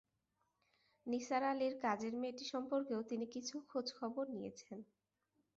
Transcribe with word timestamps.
নিসার 1.05 1.43
আলির 1.51 1.75
কাজের 1.83 2.13
মেয়েটি 2.21 2.45
সম্পর্কেও 2.53 3.01
তিনি 3.09 3.25
কিছু 3.35 3.55
খোঁজ 3.69 3.87
খবর 3.99 4.25
নিয়েছেন। 4.35 4.79